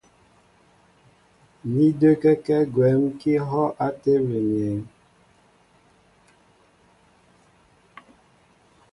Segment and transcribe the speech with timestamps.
[1.73, 4.83] Ní də́kɛ́kɛ́ gwɛ̌m kɛ́ ihɔ́' á tébili myéŋ.